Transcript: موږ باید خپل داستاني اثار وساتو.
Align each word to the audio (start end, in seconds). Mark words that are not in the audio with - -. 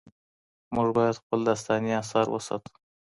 موږ 0.75 0.87
باید 0.97 1.19
خپل 1.21 1.39
داستاني 1.49 1.91
اثار 2.01 2.25
وساتو. 2.31 2.71